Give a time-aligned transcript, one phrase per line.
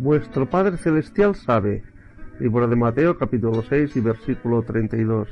[0.00, 1.82] Vuestro Padre Celestial sabe.
[2.38, 5.28] Libro de Mateo capítulo 6 y versículo 32.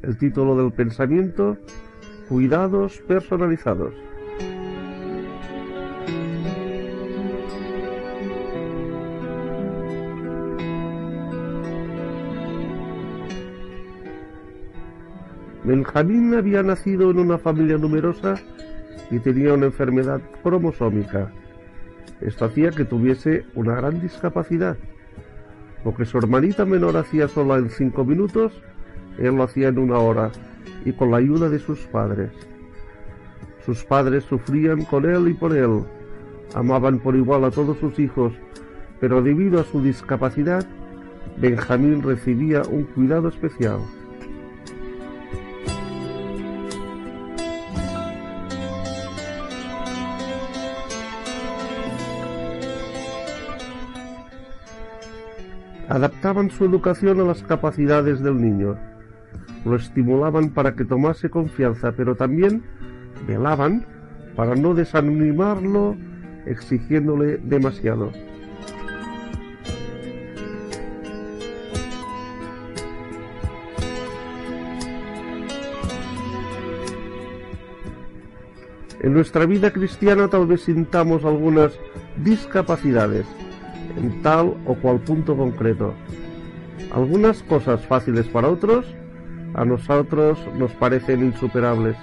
[0.00, 1.58] El título del pensamiento,
[2.26, 3.92] Cuidados personalizados.
[15.62, 18.36] Benjamín había nacido en una familia numerosa
[19.10, 21.30] y tenía una enfermedad cromosómica.
[22.20, 24.76] Esto hacía que tuviese una gran discapacidad.
[25.84, 28.52] Lo que su hermanita menor hacía sola en cinco minutos,
[29.18, 30.30] él lo hacía en una hora
[30.84, 32.30] y con la ayuda de sus padres.
[33.64, 35.84] Sus padres sufrían con él y por él,
[36.54, 38.32] amaban por igual a todos sus hijos,
[39.00, 40.66] pero debido a su discapacidad,
[41.38, 43.80] Benjamín recibía un cuidado especial.
[55.90, 58.78] Adaptaban su educación a las capacidades del niño,
[59.64, 62.62] lo estimulaban para que tomase confianza, pero también
[63.26, 63.84] velaban
[64.36, 65.96] para no desanimarlo
[66.46, 68.12] exigiéndole demasiado.
[79.00, 81.72] En nuestra vida cristiana tal vez sintamos algunas
[82.22, 83.26] discapacidades,
[83.96, 85.94] en tal o cual punto concreto.
[86.92, 88.86] Algunas cosas fáciles para otros,
[89.54, 91.96] a nosotros nos parecen insuperables.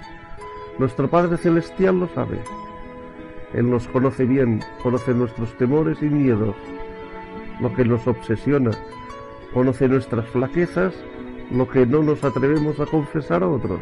[0.79, 2.39] Nuestro Padre Celestial lo sabe.
[3.53, 6.55] Él nos conoce bien, conoce nuestros temores y miedos,
[7.61, 8.71] lo que nos obsesiona,
[9.53, 10.93] conoce nuestras flaquezas,
[11.51, 13.79] lo que no nos atrevemos a confesar a otros.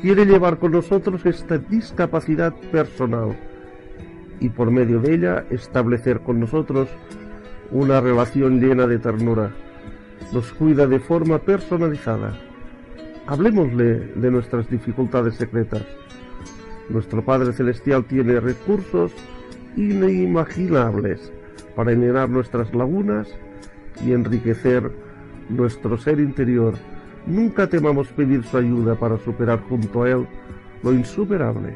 [0.00, 3.36] Quiere llevar con nosotros esta discapacidad personal
[4.40, 6.88] y por medio de ella establecer con nosotros
[7.70, 9.52] una relación llena de ternura.
[10.32, 12.38] Nos cuida de forma personalizada.
[13.26, 15.84] Hablemosle de nuestras dificultades secretas.
[16.88, 19.12] Nuestro Padre Celestial tiene recursos
[19.76, 21.32] inimaginables
[21.76, 23.28] para llenar nuestras lagunas
[24.04, 24.90] y enriquecer
[25.48, 26.74] nuestro ser interior
[27.26, 30.26] Nunca temamos pedir su ayuda para superar junto a Él
[30.82, 31.74] lo insuperable.